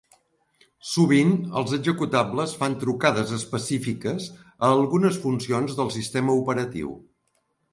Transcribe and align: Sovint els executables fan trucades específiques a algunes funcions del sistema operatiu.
Sovint 0.91 1.33
els 1.61 1.75
executables 1.77 2.55
fan 2.61 2.77
trucades 2.85 3.33
específiques 3.37 4.27
a 4.49 4.73
algunes 4.79 5.21
funcions 5.27 5.77
del 5.83 5.93
sistema 5.99 6.39
operatiu. 6.41 6.91